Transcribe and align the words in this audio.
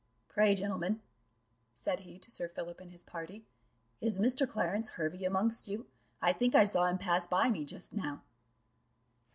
"Pray, 0.29 0.55
gentlemen," 0.55 0.99
said 1.75 1.99
he 1.99 2.17
to 2.17 2.31
Sir 2.31 2.47
Philip 2.47 2.79
and 2.81 2.89
his 2.89 3.03
party, 3.03 3.45
"is 4.01 4.17
Mr. 4.19 4.49
Clarence 4.49 4.89
Hervey 4.93 5.25
amongst 5.25 5.67
you? 5.67 5.85
I 6.23 6.33
think 6.33 6.55
I 6.55 6.65
saw 6.65 6.87
him 6.87 6.97
pass 6.97 7.27
by 7.27 7.51
me 7.51 7.65
just 7.65 7.93
now." 7.93 8.23